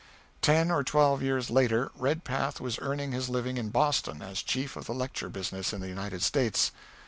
[0.41, 4.85] Ten or twelve years later, Redpath was earning his living in Boston as chief of
[4.85, 6.71] the lecture business in the United States.